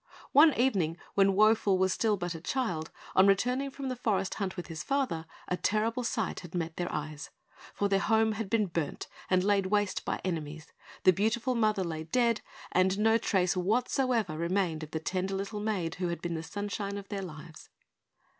[0.31, 4.57] One evening, when Woful was still but a child, on returning from a forest hunt
[4.57, 7.29] with his father, a terrible sight had met their eyes;
[7.71, 10.65] for their home had been burnt and laid waste by enemies,
[11.03, 12.41] the beautiful mother lay dead,
[12.71, 16.97] and no trace whatever remained of the tender little maid who had been the sunshine
[16.97, 17.69] of their lives.